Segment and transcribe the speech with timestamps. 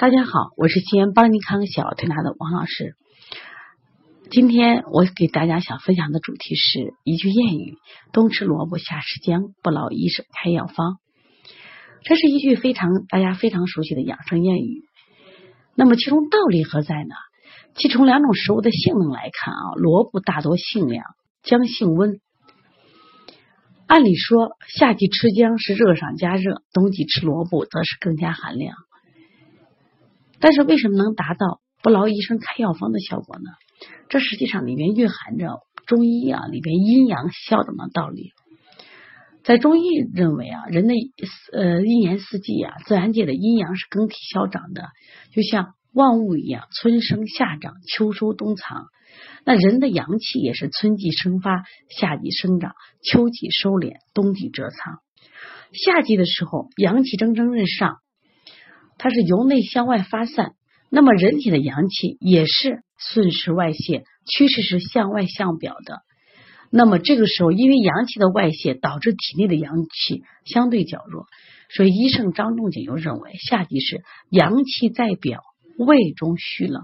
[0.00, 2.94] 大家好，我是西安邦尼康小儿推拿的王老师。
[4.30, 7.76] 今天我给大家想分享的主题是一句谚语
[8.10, 10.96] ：“冬吃萝卜夏吃姜，不劳医生开药方。”
[12.02, 14.84] 这是一句非常大家非常熟悉的养生谚语。
[15.74, 17.14] 那么其中道理何在呢？
[17.74, 21.04] 其从两种食物的性能来看啊，萝卜大多性凉，
[21.42, 22.20] 姜性温。
[23.86, 28.74] 按理说，夏季吃姜是热上加热，冬季吃萝卜则是更加寒凉。
[30.40, 33.50] 但是为什么能达到不劳医生开药方的效果呢？
[34.08, 38.32] 这实际上里面蕴含着中医啊里边阴阳消长的道理。
[39.42, 40.94] 在中医认为啊，人的
[41.52, 44.88] 呃一年四季啊，自然界的阴阳是更替消长的，
[45.32, 48.86] 就像万物一样，春生夏长，秋收冬藏。
[49.44, 54.98] 那人的阳气也是春季生发，夏季生长，秋季收敛，冬季蛰藏。
[55.72, 57.96] 夏季的时候，阳气蒸蒸日上。
[59.02, 60.52] 它是由内向外发散，
[60.90, 66.00] 那么人体的阳气也是顺势外泄，趋势是向外向表的。
[66.70, 71.24] 那么这个时候，因为阳气的外泄，导致体内的阳气相对较弱，
[71.70, 75.40] 所以医圣张仲景又认为夏季是阳气在表，
[75.78, 76.82] 胃中虚冷。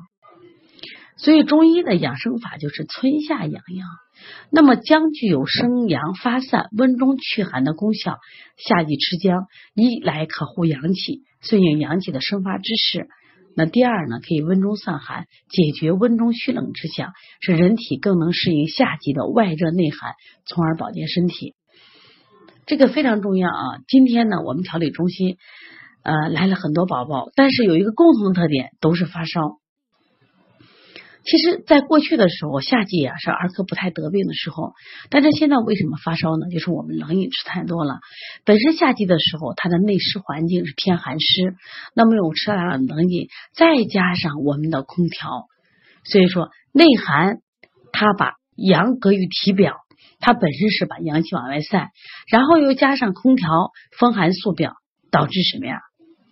[1.19, 3.89] 所以中医的养生法就是春夏养阳。
[4.51, 8.17] 那么姜具有生阳发散、温中祛寒的功效，
[8.57, 13.07] 夏季吃姜，一来可护阳气，顺应阳气的生发之势；
[13.55, 21.55] 那第二呢，可以温中散寒，解决温中虚冷之象，使人体更能适应夏季的外热内寒，从而保健身体。
[22.67, 23.79] 这个非常重要啊！
[23.87, 25.37] 今天呢，我们调理中心
[26.03, 29.59] 呃来了很多宝宝，但是有一个共同的特点，都是发烧。
[31.27, 34.75] 其实，在过去的时候，夏季啊是儿科不太得病的时候。
[35.11, 36.47] 但是现在为什么发烧呢？
[36.53, 37.99] 就是我们冷饮吃太多了。
[38.45, 41.57] 本身夏季的时候，它的内湿环境是偏寒湿，
[41.95, 45.47] 那么我吃了冷饮，再加上我们的空调，
[46.05, 47.39] 所以说内寒，
[47.93, 49.75] 它把阳隔于体表，
[50.21, 51.91] 它本身是把阳气往外散，
[52.31, 54.75] 然后又加上空调风寒宿表，
[55.11, 55.81] 导致什么呀？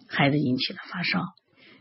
[0.09, 1.21] 孩子引起了发烧。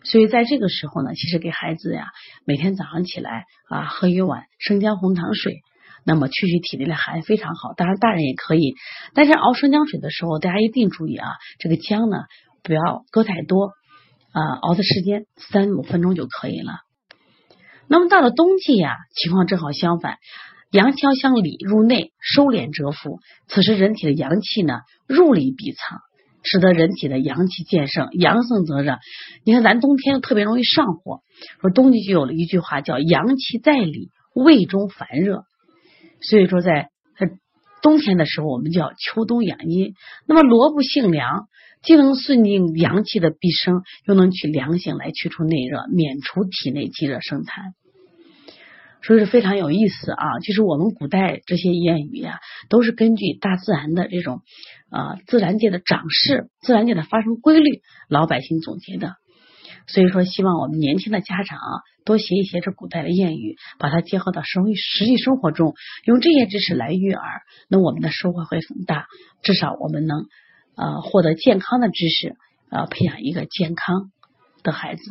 [0.03, 2.07] 所以在这个时候呢，其实给孩子呀，
[2.45, 5.61] 每天早上起来啊，喝一碗生姜红糖水，
[6.05, 7.73] 那么去去体内的寒非常好。
[7.73, 8.75] 当然大人也可以，
[9.13, 12.17] 但是熬生姜水的时候，大家一定注意啊，这个姜呢
[12.63, 13.71] 不要搁太多
[14.31, 16.79] 啊，熬的时间三五分钟就可以了。
[17.87, 20.17] 那么到了冬季呀，情况正好相反，
[20.71, 25.99] 阳气要向里入内收敛蛰伏，此时人体的阳气呢入里闭藏。
[26.43, 28.97] 使得人体的阳气渐盛，阳盛则热。
[29.45, 31.21] 你看，咱冬天特别容易上火，
[31.61, 35.43] 说冬季就有了一句话叫“阳气在里，胃中烦热”。
[36.21, 36.89] 所以说，在
[37.81, 39.93] 冬天的时候，我们叫秋冬养阴。
[40.27, 41.47] 那么，萝卜性凉，
[41.81, 47.73] 既能顺应阳气的闭生，又能取凉性来去除内热，免除体内积热生痰。
[49.05, 50.39] 所以是非常有意思啊！
[50.39, 54.41] 就是我们古代这些谚语呀，都是根据大自然的这种
[54.89, 59.15] 啊自然界的长势、自然界的发生规律，老百姓总结的。
[59.87, 65.73] 所以说，希望我们年轻的家长啊，多学一些这古代的谚语，把它结合到生实际生活中，
[66.05, 69.07] 用这些知识来育儿，那我们的收获会很大。
[69.41, 70.27] 至少我们能
[70.77, 72.37] 呃获得健康的知识，
[72.69, 74.11] 呃培养一个健康
[74.63, 75.01] 的孩子。